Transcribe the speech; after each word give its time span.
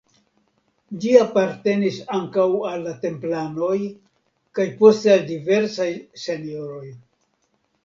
Ĝi 1.01 1.11
apartenis 1.23 1.99
ankaŭ 2.19 2.45
al 2.71 2.79
la 2.87 2.95
Templanoj 3.05 3.77
kaj 4.61 4.67
poste 4.81 5.15
al 5.19 5.25
diversaj 5.31 5.89
senjoroj. 6.25 6.85